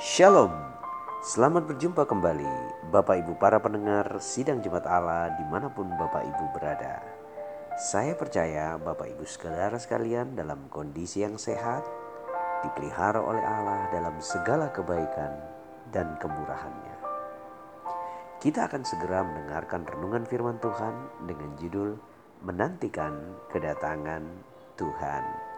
Shalom, 0.00 0.48
selamat 1.20 1.68
berjumpa 1.68 2.08
kembali 2.08 2.88
Bapak 2.88 3.20
Ibu 3.20 3.36
para 3.36 3.60
pendengar 3.60 4.16
Sidang 4.16 4.64
Jemaat 4.64 4.88
Allah 4.88 5.28
di 5.36 5.44
mana 5.44 5.68
pun 5.68 5.92
Bapak 5.92 6.24
Ibu 6.24 6.56
berada. 6.56 7.04
Saya 7.76 8.16
percaya 8.16 8.80
Bapak 8.80 9.12
Ibu 9.12 9.28
saudara 9.28 9.76
sekalian 9.76 10.32
dalam 10.32 10.72
kondisi 10.72 11.20
yang 11.20 11.36
sehat, 11.36 11.84
dipelihara 12.64 13.20
oleh 13.20 13.44
Allah 13.44 13.92
dalam 13.92 14.16
segala 14.24 14.72
kebaikan 14.72 15.36
dan 15.92 16.16
kemurahannya. 16.16 16.96
Kita 18.40 18.72
akan 18.72 18.80
segera 18.88 19.20
mendengarkan 19.20 19.84
renungan 19.84 20.24
firman 20.24 20.56
Tuhan 20.64 21.28
dengan 21.28 21.60
judul 21.60 22.00
Menantikan 22.40 23.36
Kedatangan 23.52 24.24
Tuhan. 24.80 25.49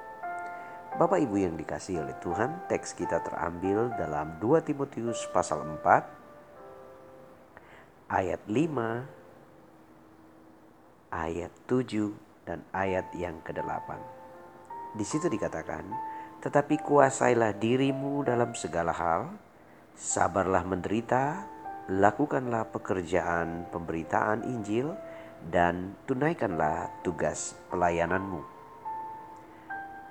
Bapak 0.93 1.25
Ibu 1.25 1.41
yang 1.41 1.57
dikasih 1.57 2.05
oleh 2.05 2.13
Tuhan, 2.21 2.69
teks 2.69 2.93
kita 2.93 3.25
terambil 3.25 3.89
dalam 3.97 4.37
2 4.37 4.61
Timotius 4.61 5.25
pasal 5.33 5.65
4 5.65 6.05
ayat 8.13 8.45
5 8.45 9.09
ayat 11.09 11.49
7 11.65 12.13
dan 12.45 12.61
ayat 12.77 13.09
yang 13.17 13.41
ke-8. 13.41 13.89
Di 14.93 15.01
situ 15.09 15.33
dikatakan, 15.33 15.89
"Tetapi 16.45 16.85
kuasailah 16.85 17.57
dirimu 17.57 18.21
dalam 18.29 18.53
segala 18.53 18.93
hal, 18.93 19.33
sabarlah 19.97 20.61
menderita, 20.61 21.49
lakukanlah 21.89 22.69
pekerjaan 22.69 23.65
pemberitaan 23.73 24.45
Injil 24.45 24.93
dan 25.49 25.97
tunaikanlah 26.05 26.93
tugas 27.01 27.57
pelayananmu." 27.73 28.52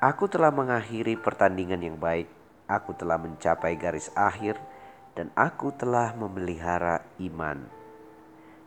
Aku 0.02 0.26
telah 0.26 0.50
mengakhiri 0.50 1.14
pertandingan 1.14 1.78
yang 1.78 1.94
baik, 2.02 2.26
aku 2.66 2.98
telah 2.98 3.22
mencapai 3.22 3.78
garis 3.78 4.10
akhir, 4.18 4.58
dan 5.14 5.30
aku 5.38 5.78
telah 5.78 6.18
memelihara 6.18 7.06
iman. 7.22 7.70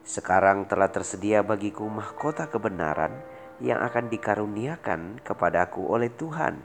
Sekarang 0.07 0.63
telah 0.71 0.95
tersedia 0.95 1.43
bagiku 1.43 1.91
mahkota 1.91 2.47
kebenaran 2.47 3.19
yang 3.59 3.83
akan 3.83 4.15
dikaruniakan 4.15 5.19
kepadaku 5.27 5.83
oleh 5.91 6.07
Tuhan, 6.15 6.63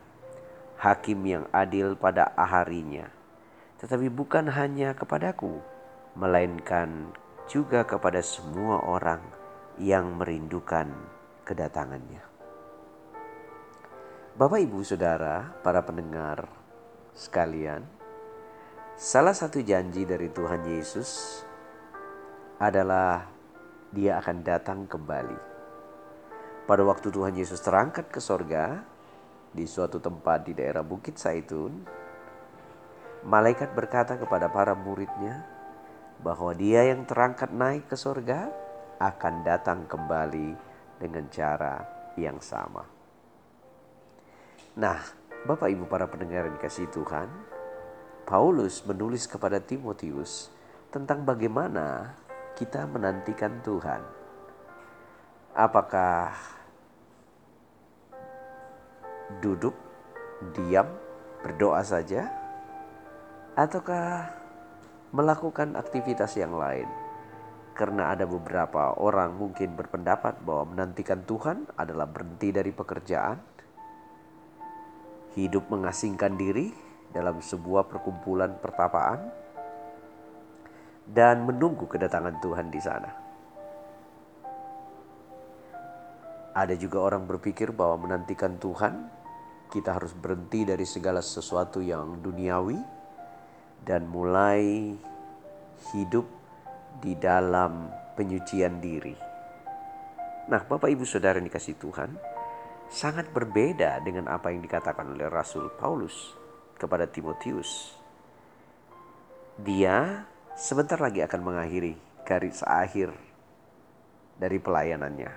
Hakim 0.78 1.26
yang 1.26 1.50
adil 1.50 1.98
pada 1.98 2.30
harinya. 2.38 3.10
Tetapi 3.82 4.06
bukan 4.14 4.54
hanya 4.54 4.94
kepadaku, 4.94 5.66
melainkan 6.14 7.10
juga 7.50 7.90
kepada 7.90 8.22
semua 8.22 8.86
orang 8.86 9.26
yang 9.82 10.14
merindukan 10.14 10.94
kedatangannya. 11.42 12.29
Bapak, 14.40 14.64
ibu, 14.64 14.80
saudara, 14.88 15.52
para 15.60 15.84
pendengar 15.84 16.48
sekalian, 17.12 17.84
salah 18.96 19.36
satu 19.36 19.60
janji 19.60 20.08
dari 20.08 20.32
Tuhan 20.32 20.64
Yesus 20.64 21.44
adalah 22.56 23.28
Dia 23.92 24.24
akan 24.24 24.40
datang 24.40 24.88
kembali. 24.88 25.36
Pada 26.64 26.84
waktu 26.88 27.12
Tuhan 27.12 27.36
Yesus 27.36 27.60
terangkat 27.60 28.08
ke 28.08 28.24
sorga 28.24 28.80
di 29.52 29.68
suatu 29.68 30.00
tempat 30.00 30.48
di 30.48 30.56
daerah 30.56 30.88
Bukit 30.88 31.20
Saitun, 31.20 31.84
malaikat 33.28 33.76
berkata 33.76 34.16
kepada 34.16 34.48
para 34.48 34.72
muridnya 34.72 35.44
bahwa 36.24 36.56
Dia 36.56 36.88
yang 36.88 37.04
terangkat 37.04 37.52
naik 37.52 37.92
ke 37.92 38.00
sorga 38.00 38.48
akan 39.04 39.44
datang 39.44 39.84
kembali 39.84 40.56
dengan 40.96 41.28
cara 41.28 41.84
yang 42.16 42.40
sama. 42.40 42.99
Nah, 44.78 45.02
Bapak 45.50 45.72
Ibu 45.72 45.90
para 45.90 46.06
pendengar 46.06 46.46
yang 46.46 46.60
dikasih 46.60 46.92
Tuhan, 46.94 47.26
Paulus 48.30 48.86
menulis 48.86 49.26
kepada 49.26 49.58
Timotius 49.58 50.54
tentang 50.94 51.26
bagaimana 51.26 52.14
kita 52.54 52.86
menantikan 52.86 53.58
Tuhan. 53.66 54.02
Apakah 55.58 56.38
duduk, 59.42 59.74
diam, 60.54 60.86
berdoa 61.42 61.82
saja, 61.82 62.30
ataukah 63.58 64.30
melakukan 65.10 65.74
aktivitas 65.74 66.38
yang 66.38 66.54
lain? 66.54 66.86
Karena 67.74 68.14
ada 68.14 68.30
beberapa 68.30 68.94
orang 69.02 69.34
mungkin 69.34 69.74
berpendapat 69.74 70.46
bahwa 70.46 70.78
menantikan 70.78 71.26
Tuhan 71.26 71.66
adalah 71.80 72.06
berhenti 72.06 72.54
dari 72.54 72.70
pekerjaan, 72.70 73.40
hidup 75.38 75.70
mengasingkan 75.70 76.38
diri 76.40 76.74
dalam 77.10 77.42
sebuah 77.42 77.90
perkumpulan 77.90 78.58
pertapaan 78.58 79.30
dan 81.10 81.46
menunggu 81.46 81.90
kedatangan 81.90 82.38
Tuhan 82.38 82.68
di 82.70 82.82
sana. 82.82 83.12
Ada 86.54 86.74
juga 86.78 87.02
orang 87.02 87.26
berpikir 87.26 87.74
bahwa 87.74 88.10
menantikan 88.10 88.58
Tuhan 88.58 89.10
kita 89.70 90.02
harus 90.02 90.18
berhenti 90.18 90.66
dari 90.66 90.86
segala 90.86 91.22
sesuatu 91.22 91.78
yang 91.78 92.26
duniawi 92.26 92.78
dan 93.86 94.10
mulai 94.10 94.98
hidup 95.94 96.26
di 97.00 97.14
dalam 97.16 97.88
penyucian 98.18 98.82
diri. 98.82 99.16
Nah, 100.50 100.66
Bapak 100.66 100.90
Ibu 100.90 101.06
Saudara 101.06 101.38
yang 101.38 101.48
dikasih 101.48 101.78
Tuhan, 101.78 102.10
sangat 102.90 103.30
berbeda 103.30 104.02
dengan 104.02 104.26
apa 104.26 104.50
yang 104.50 104.66
dikatakan 104.66 105.14
oleh 105.14 105.30
Rasul 105.30 105.70
Paulus 105.78 106.34
kepada 106.82 107.06
Timotius. 107.06 107.94
Dia 109.62 110.26
sebentar 110.58 110.98
lagi 110.98 111.22
akan 111.22 111.42
mengakhiri 111.46 111.94
garis 112.26 112.66
akhir 112.66 113.14
dari 114.42 114.58
pelayanannya. 114.58 115.32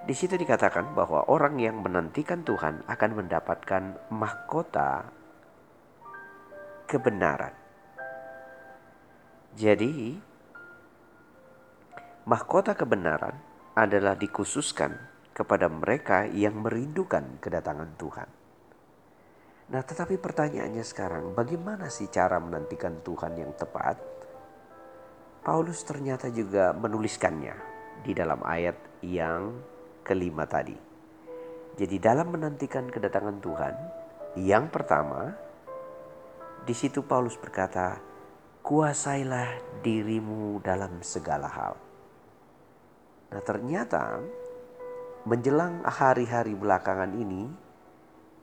Di 0.00 0.16
situ 0.16 0.40
dikatakan 0.40 0.96
bahwa 0.96 1.28
orang 1.28 1.60
yang 1.60 1.84
menantikan 1.84 2.40
Tuhan 2.40 2.88
akan 2.88 3.10
mendapatkan 3.20 4.08
mahkota 4.08 5.12
kebenaran. 6.88 7.52
Jadi, 9.60 10.16
mahkota 12.24 12.72
kebenaran 12.72 13.36
adalah 13.76 14.16
dikhususkan 14.16 15.19
kepada 15.40 15.72
mereka 15.72 16.28
yang 16.28 16.60
merindukan 16.60 17.40
kedatangan 17.40 17.96
Tuhan. 17.96 18.28
Nah, 19.72 19.80
tetapi 19.80 20.20
pertanyaannya 20.20 20.84
sekarang, 20.84 21.32
bagaimana 21.32 21.88
sih 21.88 22.12
cara 22.12 22.36
menantikan 22.36 23.00
Tuhan 23.00 23.40
yang 23.40 23.56
tepat? 23.56 23.96
Paulus 25.40 25.80
ternyata 25.88 26.28
juga 26.28 26.76
menuliskannya 26.76 27.56
di 28.04 28.12
dalam 28.12 28.44
ayat 28.44 28.76
yang 29.00 29.56
kelima 30.04 30.44
tadi. 30.44 30.76
Jadi 31.80 31.96
dalam 31.96 32.28
menantikan 32.28 32.92
kedatangan 32.92 33.40
Tuhan, 33.40 33.74
yang 34.36 34.68
pertama, 34.68 35.32
di 36.68 36.74
situ 36.76 37.00
Paulus 37.00 37.40
berkata, 37.40 37.96
kuasailah 38.60 39.80
dirimu 39.80 40.60
dalam 40.60 41.00
segala 41.00 41.48
hal. 41.48 41.74
Nah 43.30 43.42
ternyata 43.46 44.20
Menjelang 45.20 45.84
hari-hari 45.84 46.56
belakangan 46.56 47.12
ini, 47.12 47.44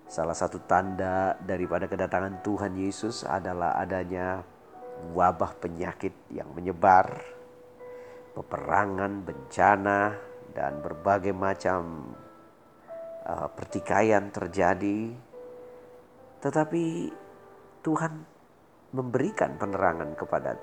salah 0.06 0.38
satu 0.38 0.62
tanda 0.70 1.34
daripada 1.42 1.90
kedatangan 1.90 2.46
Tuhan 2.46 2.78
Yesus 2.78 3.26
adalah 3.26 3.82
adanya 3.82 4.46
wabah 5.10 5.58
penyakit 5.58 6.14
yang 6.30 6.54
menyebar, 6.54 7.18
peperangan, 8.38 9.26
bencana, 9.26 10.22
dan 10.54 10.78
berbagai 10.78 11.34
macam 11.34 12.14
uh, 13.26 13.50
pertikaian 13.58 14.30
terjadi. 14.30 15.18
Tetapi 16.46 17.10
Tuhan 17.82 18.14
memberikan 18.94 19.58
penerangan 19.58 20.14
kepada 20.14 20.54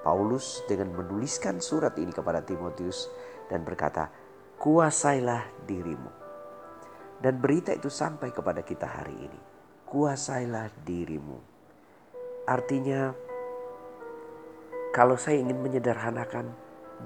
Paulus 0.00 0.64
dengan 0.64 0.96
menuliskan 0.96 1.60
surat 1.60 1.92
ini 2.00 2.08
kepada 2.08 2.40
Timotius 2.40 3.12
dan 3.52 3.68
berkata, 3.68 4.24
kuasailah 4.66 5.62
dirimu. 5.62 6.10
Dan 7.22 7.38
berita 7.38 7.70
itu 7.70 7.86
sampai 7.86 8.34
kepada 8.34 8.66
kita 8.66 8.82
hari 8.82 9.14
ini. 9.14 9.40
Kuasailah 9.86 10.82
dirimu. 10.82 11.38
Artinya, 12.50 13.14
kalau 14.90 15.14
saya 15.14 15.38
ingin 15.38 15.62
menyederhanakan, 15.62 16.50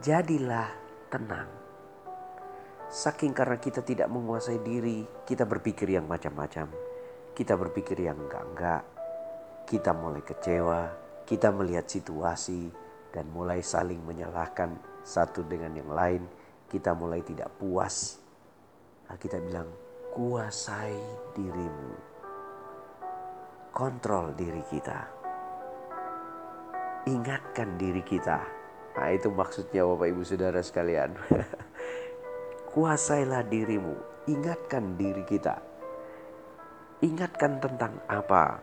jadilah 0.00 0.72
tenang. 1.12 1.52
Saking 2.88 3.36
karena 3.36 3.60
kita 3.60 3.84
tidak 3.84 4.08
menguasai 4.08 4.64
diri, 4.64 5.04
kita 5.28 5.44
berpikir 5.44 5.92
yang 5.92 6.08
macam-macam. 6.08 6.72
Kita 7.36 7.60
berpikir 7.60 8.00
yang 8.00 8.16
enggak-enggak. 8.24 8.88
Kita 9.68 9.92
mulai 9.92 10.24
kecewa, 10.24 10.80
kita 11.28 11.52
melihat 11.52 11.84
situasi, 11.84 12.72
dan 13.12 13.28
mulai 13.28 13.60
saling 13.60 14.00
menyalahkan 14.00 14.80
satu 15.04 15.44
dengan 15.44 15.76
yang 15.76 15.92
lain 15.92 16.39
kita 16.70 16.94
mulai 16.94 17.26
tidak 17.26 17.50
puas. 17.58 18.22
Nah, 19.10 19.18
kita 19.18 19.42
bilang, 19.42 19.66
kuasai 20.14 20.94
dirimu. 21.34 21.92
Kontrol 23.74 24.34
diri 24.38 24.62
kita. 24.70 25.18
ingatkan 27.08 27.80
diri 27.80 28.04
kita. 28.04 28.44
Nah 28.92 29.08
itu 29.14 29.32
maksudnya 29.32 29.86
Bapak 29.88 30.08
Ibu 30.12 30.22
Saudara 30.26 30.60
sekalian. 30.60 31.16
Kuasailah 32.70 33.46
dirimu, 33.48 33.96
ingatkan 34.28 35.00
diri 35.00 35.24
kita. 35.24 35.58
Ingatkan 37.00 37.56
tentang 37.56 37.96
apa 38.04 38.60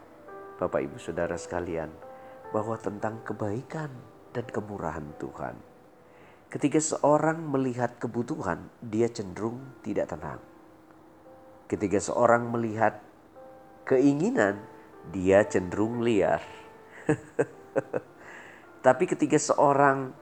Bapak 0.62 0.86
Ibu 0.86 0.98
Saudara 1.02 1.34
sekalian? 1.34 1.90
Bahwa 2.54 2.78
tentang 2.80 3.20
kebaikan 3.26 3.90
dan 4.32 4.46
kemurahan 4.48 5.04
Tuhan. 5.18 5.77
Ketika 6.48 6.80
seorang 6.80 7.44
melihat 7.44 8.00
kebutuhan, 8.00 8.72
dia 8.80 9.12
cenderung 9.12 9.76
tidak 9.84 10.16
tenang. 10.16 10.40
Ketika 11.68 12.00
seorang 12.00 12.48
melihat 12.48 13.04
keinginan, 13.84 14.64
dia 15.12 15.44
cenderung 15.44 16.00
liar. 16.00 16.40
Tapi 18.86 19.04
ketika 19.12 19.36
seorang 19.36 20.16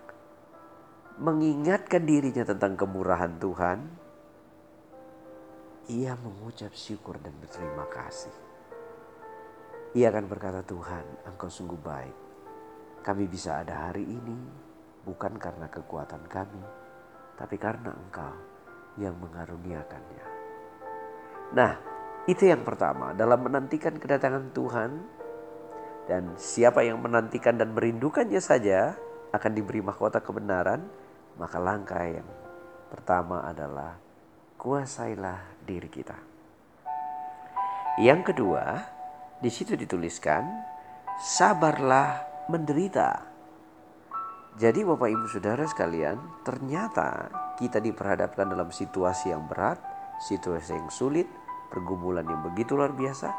mengingatkan 1.22 2.01
dirinya 2.01 2.42
tentang 2.42 2.74
kemurahan 2.74 3.38
Tuhan, 3.38 3.80
ia 5.94 6.18
mengucap 6.18 6.74
syukur 6.74 7.21
dan 7.21 7.38
berterima 7.38 7.86
kasih. 7.94 8.33
Ia 9.94 10.10
akan 10.10 10.25
berkata, 10.25 10.66
"Tuhan, 10.66 11.06
Engkau 11.30 11.54
sungguh 11.54 11.78
baik. 11.78 12.18
Kami 13.06 13.30
bisa 13.30 13.62
ada 13.62 13.94
hari 13.94 14.01
ini 14.01 14.64
bukan 15.06 15.38
karena 15.38 15.69
kekuatan 15.69 16.25
kami, 16.25 16.63
tapi 17.38 17.56
karena 17.62 17.94
Engkau 17.94 18.34
yang 18.98 19.13
mengaruniakannya." 19.22 20.25
Nah, 21.54 21.78
itu 22.25 22.50
yang 22.50 22.66
pertama 22.66 23.13
dalam 23.13 23.46
menantikan 23.46 23.96
kedatangan 24.02 24.50
Tuhan 24.50 24.92
dan 26.10 26.34
siapa 26.38 26.81
yang 26.81 26.98
menantikan 27.02 27.57
dan 27.57 27.78
merindukannya 27.78 28.42
saja 28.42 28.98
akan 29.30 29.52
diberi 29.54 29.86
mahkota 29.86 30.22
kebenaran, 30.25 30.86
maka 31.38 31.57
langkah 31.62 32.02
yang 32.02 32.25
pertama 32.90 33.46
adalah 33.46 33.98
kuasailah 34.57 35.62
diri 35.68 35.90
kita. 35.92 36.18
Yang 38.02 38.34
kedua, 38.34 38.63
di 39.40 39.48
situ 39.52 39.78
dituliskan, 39.78 40.44
sabarlah 41.19 42.24
menderita. 42.52 43.34
Jadi 44.56 44.88
Bapak 44.88 45.12
Ibu 45.12 45.28
Saudara 45.28 45.68
sekalian, 45.68 46.16
ternyata 46.48 47.28
kita 47.60 47.84
diperhadapkan 47.84 48.48
dalam 48.48 48.72
situasi 48.72 49.36
yang 49.36 49.52
berat, 49.52 49.75
situasi 50.24 50.80
yang 50.80 50.88
sulit, 50.88 51.28
pergumulan 51.68 52.24
yang 52.24 52.40
begitu 52.40 52.72
luar 52.72 52.96
biasa, 52.96 53.36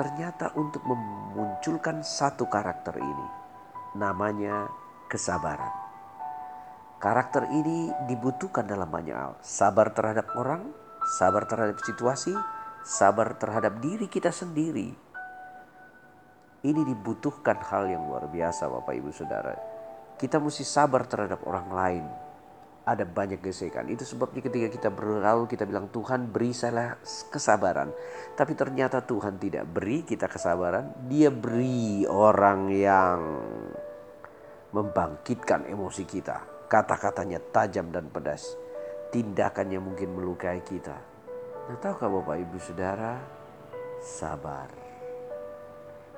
ternyata 0.00 0.56
untuk 0.56 0.80
memunculkan 0.88 2.00
satu 2.00 2.48
karakter 2.48 2.96
ini. 2.96 3.26
Namanya 4.00 4.72
kesabaran. 5.12 5.76
Karakter 7.04 7.52
ini 7.52 7.92
dibutuhkan 8.08 8.64
dalam 8.64 8.88
banyak 8.88 9.12
hal. 9.12 9.36
Sabar 9.44 9.92
terhadap 9.92 10.40
orang, 10.40 10.72
sabar 11.20 11.44
terhadap 11.44 11.84
situasi, 11.84 12.32
sabar 12.80 13.36
terhadap 13.36 13.76
diri 13.84 14.08
kita 14.08 14.32
sendiri. 14.32 14.88
Ini 16.64 16.80
dibutuhkan 16.80 17.60
hal 17.60 17.92
yang 17.92 18.08
luar 18.08 18.24
biasa 18.32 18.72
Bapak 18.72 18.96
Ibu 18.96 19.12
Saudara. 19.12 19.75
Kita 20.16 20.40
mesti 20.40 20.64
sabar 20.64 21.04
terhadap 21.04 21.44
orang 21.44 21.68
lain, 21.76 22.04
ada 22.86 23.04
banyak 23.04 23.42
gesekan. 23.44 23.90
Itu 23.90 24.08
sebabnya 24.08 24.40
ketika 24.40 24.72
kita 24.72 24.88
berlalu 24.94 25.44
kita 25.50 25.68
bilang 25.68 25.92
Tuhan 25.92 26.32
beri 26.32 26.54
saya 26.54 26.96
kesabaran. 27.28 27.92
Tapi 28.38 28.56
ternyata 28.56 29.04
Tuhan 29.04 29.36
tidak 29.36 29.68
beri 29.68 30.08
kita 30.08 30.30
kesabaran. 30.30 31.04
Dia 31.10 31.28
beri 31.28 32.08
orang 32.08 32.70
yang 32.72 33.18
membangkitkan 34.70 35.68
emosi 35.68 36.08
kita. 36.08 36.64
Kata-katanya 36.70 37.42
tajam 37.52 37.92
dan 37.92 38.06
pedas. 38.08 38.56
Tindakannya 39.10 39.82
mungkin 39.84 40.14
melukai 40.14 40.64
kita. 40.64 40.96
Nah 41.66 41.76
tahukah 41.82 42.08
Bapak 42.08 42.40
Ibu 42.40 42.56
Saudara? 42.62 43.18
Sabar. 43.98 44.70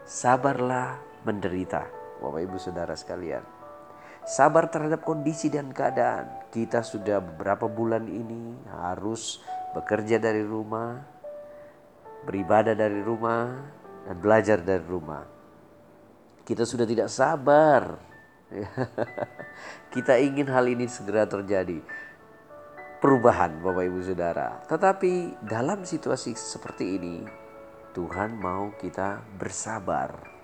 Sabarlah 0.06 1.00
menderita. 1.26 1.88
Bapak 2.22 2.40
Ibu 2.46 2.56
Saudara 2.62 2.92
sekalian 2.92 3.57
sabar 4.28 4.69
terhadap 4.69 5.00
kondisi 5.08 5.48
dan 5.48 5.72
keadaan. 5.72 6.28
Kita 6.52 6.84
sudah 6.84 7.25
beberapa 7.25 7.64
bulan 7.64 8.04
ini 8.04 8.60
harus 8.69 9.40
bekerja 9.72 10.20
dari 10.20 10.44
rumah, 10.44 11.00
beribadah 12.28 12.76
dari 12.76 13.00
rumah, 13.00 13.56
dan 14.04 14.16
belajar 14.20 14.60
dari 14.60 14.84
rumah. 14.84 15.25
Kita 16.44 16.69
sudah 16.69 16.84
tidak 16.84 17.08
sabar. 17.08 17.96
Kita 19.92 20.20
ingin 20.20 20.48
hal 20.52 20.69
ini 20.69 20.84
segera 20.88 21.25
terjadi. 21.25 21.80
Perubahan 23.00 23.64
Bapak 23.64 23.84
Ibu 23.88 24.00
Saudara. 24.04 24.60
Tetapi 24.69 25.44
dalam 25.44 25.84
situasi 25.84 26.34
seperti 26.34 26.98
ini, 26.98 27.22
Tuhan 27.94 28.36
mau 28.42 28.75
kita 28.75 29.22
bersabar 29.38 30.38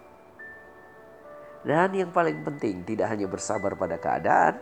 dan 1.64 1.96
yang 1.96 2.12
paling 2.12 2.44
penting 2.44 2.84
tidak 2.84 3.08
hanya 3.08 3.24
bersabar 3.24 3.72
pada 3.72 3.96
keadaan, 3.96 4.60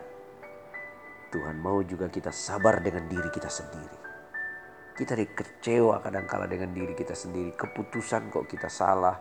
Tuhan 1.35 1.59
mau 1.59 1.83
juga 1.83 2.07
kita 2.07 2.31
sabar 2.31 2.79
dengan 2.79 3.11
diri 3.11 3.27
kita 3.27 3.51
sendiri. 3.51 3.99
Kita 4.95 5.11
dikecewa 5.11 5.99
kadang-kala 5.99 6.47
dengan 6.47 6.71
diri 6.71 6.95
kita 6.95 7.11
sendiri. 7.11 7.51
Keputusan 7.59 8.31
kok 8.31 8.47
kita 8.47 8.71
salah, 8.71 9.19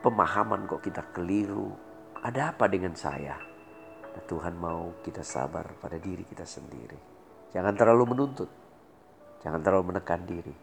pemahaman 0.00 0.64
kok 0.64 0.80
kita 0.80 1.12
keliru. 1.12 1.76
Ada 2.24 2.56
apa 2.56 2.70
dengan 2.70 2.96
saya? 2.96 3.36
Nah, 4.14 4.22
Tuhan 4.24 4.56
mau 4.56 4.96
kita 5.04 5.20
sabar 5.20 5.68
pada 5.76 6.00
diri 6.00 6.24
kita 6.24 6.48
sendiri. 6.48 6.96
Jangan 7.52 7.74
terlalu 7.76 8.16
menuntut. 8.16 8.50
Jangan 9.44 9.60
terlalu 9.60 9.92
menekan 9.92 10.24
diri. 10.24 10.56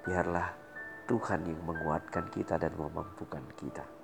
Biarlah 0.00 0.48
Tuhan 1.06 1.46
yang 1.46 1.60
menguatkan 1.62 2.32
kita 2.32 2.56
dan 2.56 2.72
memampukan 2.74 3.44
kita. 3.54 3.99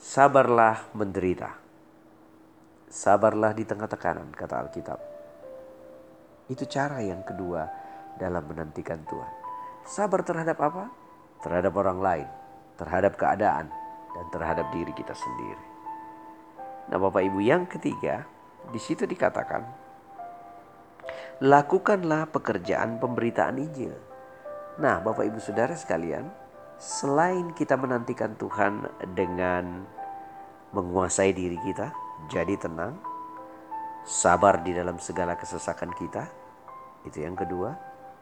Sabarlah 0.00 0.90
menderita. 0.94 1.54
Sabarlah 2.90 3.54
di 3.54 3.66
tengah 3.66 3.90
tekanan, 3.90 4.30
kata 4.34 4.54
Alkitab. 4.66 5.00
Itu 6.50 6.66
cara 6.70 7.02
yang 7.02 7.24
kedua 7.26 7.66
dalam 8.20 8.44
menantikan 8.46 9.02
Tuhan. 9.06 9.32
Sabar 9.84 10.22
terhadap 10.22 10.58
apa? 10.60 10.90
Terhadap 11.42 11.72
orang 11.76 11.98
lain, 12.00 12.28
terhadap 12.78 13.18
keadaan, 13.18 13.68
dan 14.14 14.26
terhadap 14.30 14.66
diri 14.70 14.94
kita 14.94 15.12
sendiri. 15.12 15.64
Nah, 16.88 16.98
Bapak 17.00 17.24
Ibu, 17.24 17.40
yang 17.42 17.66
ketiga, 17.66 18.24
di 18.70 18.78
situ 18.78 19.08
dikatakan, 19.08 19.64
lakukanlah 21.42 22.30
pekerjaan 22.30 23.02
pemberitaan 23.02 23.58
Injil. 23.58 23.94
Nah, 24.78 25.02
Bapak 25.02 25.26
Ibu 25.26 25.40
Saudara 25.42 25.74
sekalian, 25.74 26.43
selain 26.84 27.56
kita 27.56 27.80
menantikan 27.80 28.36
Tuhan 28.36 28.84
dengan 29.16 29.88
menguasai 30.76 31.32
diri 31.32 31.56
kita, 31.64 31.88
jadi 32.28 32.60
tenang, 32.60 33.00
sabar 34.04 34.60
di 34.60 34.76
dalam 34.76 35.00
segala 35.00 35.32
kesesakan 35.40 35.96
kita. 35.96 36.28
Itu 37.08 37.24
yang 37.24 37.40
kedua. 37.40 37.72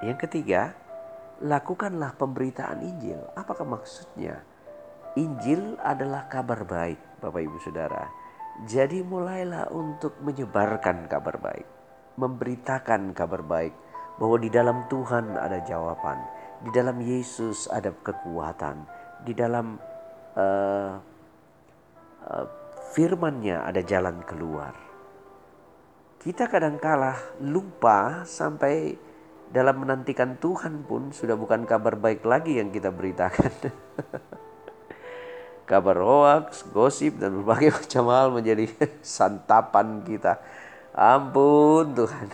Yang 0.07 0.31
ketiga, 0.31 0.79
lakukanlah 1.43 2.15
pemberitaan 2.15 2.87
Injil. 2.87 3.19
Apakah 3.35 3.67
maksudnya? 3.67 4.47
Injil 5.19 5.75
adalah 5.83 6.31
kabar 6.31 6.63
baik, 6.63 7.19
Bapak 7.19 7.43
Ibu 7.43 7.59
Saudara. 7.67 8.07
Jadi 8.63 9.03
mulailah 9.03 9.75
untuk 9.75 10.15
menyebarkan 10.23 11.11
kabar 11.11 11.35
baik, 11.41 11.67
memberitakan 12.15 13.11
kabar 13.11 13.43
baik 13.43 13.75
bahwa 14.23 14.37
di 14.39 14.53
dalam 14.53 14.87
Tuhan 14.87 15.35
ada 15.35 15.59
jawaban, 15.65 16.21
di 16.63 16.71
dalam 16.71 17.03
Yesus 17.03 17.67
ada 17.67 17.91
kekuatan, 17.91 18.87
di 19.27 19.35
dalam 19.35 19.75
uh, 20.39 20.95
uh, 22.23 22.47
firmannya 22.95 23.67
ada 23.67 23.83
jalan 23.83 24.23
keluar. 24.23 24.71
Kita 26.23 26.47
kadang 26.47 26.79
kalah 26.79 27.19
lupa 27.43 28.23
sampai 28.23 28.95
dalam 29.51 29.83
menantikan 29.83 30.39
Tuhan 30.39 30.87
pun 30.87 31.11
sudah 31.11 31.35
bukan 31.35 31.67
kabar 31.67 31.99
baik 31.99 32.23
lagi 32.23 32.63
yang 32.63 32.71
kita 32.71 32.95
beritakan. 32.95 33.51
kabar 35.71 35.99
hoax, 35.99 36.63
gosip 36.71 37.19
dan 37.19 37.43
berbagai 37.43 37.75
macam 37.83 38.05
hal 38.15 38.31
menjadi 38.31 38.71
santapan 39.03 40.07
kita. 40.07 40.39
Ampun 40.95 41.91
Tuhan. 41.97 42.29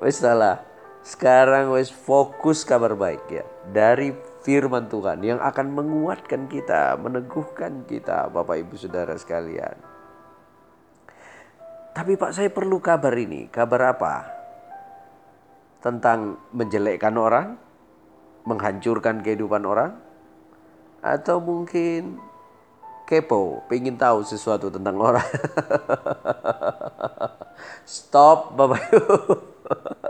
Wes 0.00 0.16
salah. 0.16 0.69
Sekarang 1.00 1.72
wes 1.72 1.88
fokus 1.88 2.60
kabar 2.68 2.92
baik 2.92 3.24
ya. 3.32 3.44
Dari 3.72 4.12
firman 4.44 4.88
Tuhan 4.88 5.24
yang 5.24 5.40
akan 5.40 5.72
menguatkan 5.72 6.44
kita, 6.48 6.96
meneguhkan 7.00 7.88
kita 7.88 8.28
Bapak 8.28 8.60
Ibu 8.60 8.76
Saudara 8.76 9.16
sekalian. 9.16 9.76
Tapi 11.96 12.20
Pak 12.20 12.36
saya 12.36 12.52
perlu 12.52 12.78
kabar 12.84 13.16
ini. 13.16 13.48
Kabar 13.48 13.96
apa? 13.96 14.14
Tentang 15.80 16.36
menjelekkan 16.52 17.16
orang? 17.16 17.56
Menghancurkan 18.44 19.24
kehidupan 19.24 19.64
orang? 19.64 19.96
Atau 21.00 21.40
mungkin 21.40 22.20
kepo, 23.08 23.64
pengen 23.72 23.96
tahu 23.96 24.20
sesuatu 24.22 24.68
tentang 24.68 25.00
orang. 25.00 25.24
Stop 27.88 28.52
Bapak 28.52 28.84
Ibu. 28.92 29.16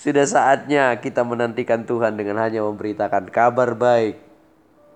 Sudah 0.00 0.24
saatnya 0.24 0.96
kita 0.96 1.20
menantikan 1.28 1.84
Tuhan 1.84 2.16
dengan 2.16 2.40
hanya 2.40 2.64
memberitakan 2.64 3.28
kabar 3.28 3.76
baik. 3.76 4.16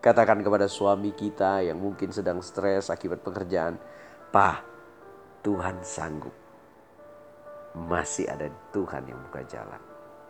Katakan 0.00 0.40
kepada 0.40 0.64
suami 0.64 1.12
kita 1.12 1.60
yang 1.60 1.76
mungkin 1.76 2.08
sedang 2.08 2.40
stres 2.40 2.88
akibat 2.88 3.20
pekerjaan, 3.20 3.76
"Pak, 4.32 4.64
Tuhan 5.44 5.84
sanggup. 5.84 6.32
Masih 7.76 8.32
ada 8.32 8.48
Tuhan 8.72 9.04
yang 9.04 9.20
buka 9.28 9.44
jalan." 9.44 9.76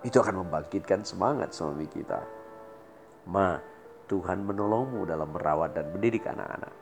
Itu 0.03 0.19
akan 0.19 0.43
membangkitkan 0.43 1.07
semangat 1.07 1.55
suami 1.55 1.87
kita. 1.87 2.19
Ma, 3.31 3.55
Tuhan 4.11 4.43
menolongmu 4.43 5.07
dalam 5.07 5.31
merawat 5.31 5.79
dan 5.79 5.87
mendidik 5.95 6.27
anak-anak. 6.27 6.75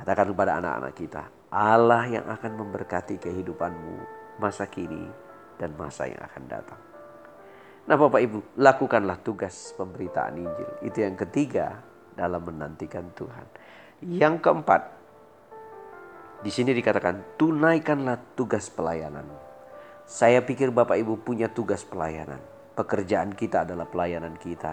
Katakan 0.00 0.32
kepada 0.32 0.56
anak-anak 0.56 0.92
kita, 0.96 1.22
Allah 1.52 2.08
yang 2.08 2.24
akan 2.24 2.52
memberkati 2.64 3.20
kehidupanmu 3.20 3.96
masa 4.40 4.64
kini 4.64 5.25
dan 5.56 5.72
masa 5.76 6.08
yang 6.08 6.20
akan 6.20 6.44
datang. 6.48 6.80
Nah 7.86 7.94
Bapak 7.94 8.18
Ibu, 8.18 8.38
lakukanlah 8.58 9.22
tugas 9.22 9.70
pemberitaan 9.78 10.42
Injil. 10.42 10.70
Itu 10.82 11.06
yang 11.06 11.14
ketiga 11.14 11.78
dalam 12.18 12.42
menantikan 12.42 13.14
Tuhan. 13.14 13.46
Yang 14.02 14.34
keempat, 14.42 14.82
di 16.42 16.50
sini 16.50 16.74
dikatakan 16.74 17.38
tunaikanlah 17.38 18.34
tugas 18.34 18.68
pelayanan. 18.68 19.24
Saya 20.02 20.42
pikir 20.42 20.74
Bapak 20.74 20.98
Ibu 20.98 21.22
punya 21.22 21.46
tugas 21.46 21.86
pelayanan. 21.86 22.42
Pekerjaan 22.74 23.32
kita 23.32 23.62
adalah 23.62 23.86
pelayanan 23.86 24.34
kita. 24.34 24.72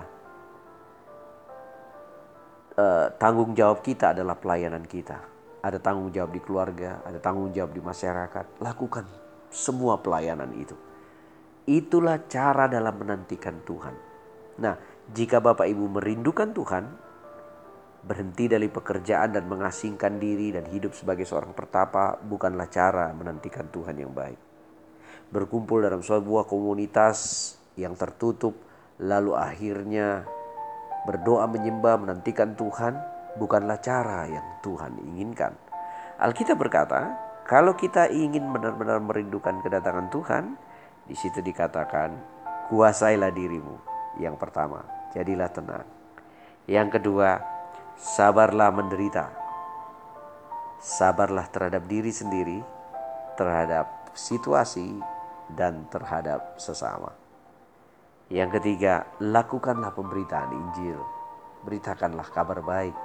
E, 2.73 2.85
tanggung 3.21 3.53
jawab 3.53 3.85
kita 3.85 4.17
adalah 4.17 4.35
pelayanan 4.35 4.83
kita. 4.89 5.21
Ada 5.63 5.79
tanggung 5.79 6.11
jawab 6.11 6.33
di 6.33 6.41
keluarga, 6.43 6.99
ada 7.05 7.21
tanggung 7.21 7.53
jawab 7.55 7.71
di 7.71 7.79
masyarakat. 7.79 8.59
Lakukan 8.59 9.22
semua 9.53 10.01
pelayanan 10.01 10.49
itu. 10.57 10.73
Itulah 11.69 12.27
cara 12.27 12.67
dalam 12.67 12.97
menantikan 12.99 13.61
Tuhan. 13.63 13.95
Nah, 14.59 14.75
jika 15.13 15.39
Bapak 15.39 15.69
Ibu 15.69 15.85
merindukan 15.95 16.51
Tuhan, 16.51 16.83
berhenti 18.03 18.51
dari 18.51 18.67
pekerjaan 18.67 19.31
dan 19.31 19.47
mengasingkan 19.47 20.19
diri 20.19 20.51
dan 20.51 20.67
hidup 20.67 20.91
sebagai 20.91 21.23
seorang 21.23 21.55
pertapa 21.55 22.19
bukanlah 22.19 22.67
cara 22.67 23.15
menantikan 23.15 23.71
Tuhan 23.71 23.95
yang 23.95 24.11
baik. 24.11 24.35
Berkumpul 25.31 25.87
dalam 25.87 26.03
sebuah 26.03 26.43
komunitas 26.45 27.55
yang 27.79 27.95
tertutup, 27.95 28.59
lalu 28.99 29.33
akhirnya 29.39 30.27
berdoa 31.07 31.47
menyembah 31.47 31.95
menantikan 31.95 32.59
Tuhan 32.59 32.99
bukanlah 33.39 33.79
cara 33.79 34.27
yang 34.27 34.47
Tuhan 34.61 34.99
inginkan. 35.15 35.55
Alkitab 36.19 36.59
berkata, 36.59 37.32
kalau 37.43 37.75
kita 37.75 38.07
ingin 38.07 38.55
benar-benar 38.55 39.03
merindukan 39.03 39.59
kedatangan 39.59 40.07
Tuhan, 40.07 40.55
di 41.03 41.15
situ 41.15 41.43
dikatakan, 41.43 42.15
kuasailah 42.71 43.35
dirimu. 43.35 43.75
Yang 44.15 44.39
pertama, 44.39 44.87
jadilah 45.11 45.51
tenang. 45.51 45.83
Yang 46.71 46.99
kedua, 46.99 47.43
sabarlah 47.99 48.71
menderita. 48.71 49.27
Sabarlah 50.79 51.43
terhadap 51.51 51.83
diri 51.83 52.15
sendiri, 52.15 52.63
terhadap 53.35 54.15
situasi, 54.15 55.03
dan 55.51 55.83
terhadap 55.91 56.55
sesama. 56.55 57.11
Yang 58.31 58.63
ketiga, 58.63 59.03
lakukanlah 59.19 59.91
pemberitaan 59.91 60.55
Injil. 60.55 60.95
Beritakanlah 61.67 62.27
kabar 62.31 62.63
baik 62.63 62.95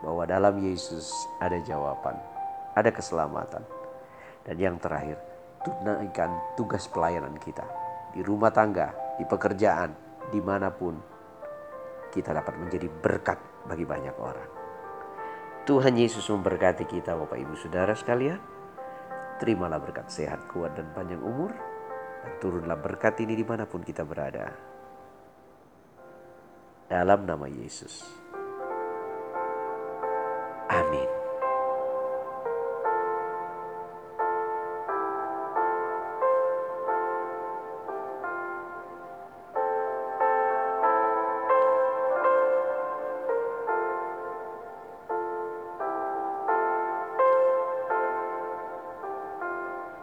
bahwa 0.00 0.24
dalam 0.24 0.56
Yesus 0.64 1.12
ada 1.36 1.60
jawaban 1.60 2.39
ada 2.74 2.90
keselamatan. 2.94 3.62
Dan 4.46 4.56
yang 4.56 4.76
terakhir, 4.80 5.20
tunaikan 5.60 6.56
tugas 6.56 6.88
pelayanan 6.88 7.36
kita 7.36 7.64
di 8.10 8.20
rumah 8.24 8.50
tangga, 8.50 9.16
di 9.18 9.24
pekerjaan, 9.26 9.94
di 10.30 10.40
mana 10.42 10.70
pun 10.72 10.94
kita 12.10 12.34
dapat 12.34 12.58
menjadi 12.58 12.88
berkat 12.90 13.38
bagi 13.70 13.86
banyak 13.86 14.16
orang. 14.18 14.50
Tuhan 15.68 15.94
Yesus 15.94 16.26
memberkati 16.26 16.88
kita 16.88 17.14
Bapak 17.14 17.38
Ibu 17.38 17.54
Saudara 17.54 17.94
sekalian. 17.94 18.40
Terimalah 19.38 19.78
berkat 19.78 20.10
sehat, 20.10 20.50
kuat, 20.50 20.74
dan 20.74 20.90
panjang 20.90 21.22
umur. 21.22 21.54
Dan 22.20 22.32
turunlah 22.42 22.76
berkat 22.76 23.22
ini 23.22 23.38
di 23.38 23.46
mana 23.46 23.64
pun 23.64 23.80
kita 23.80 24.02
berada. 24.02 24.50
Dalam 26.90 27.22
nama 27.22 27.46
Yesus. 27.46 28.02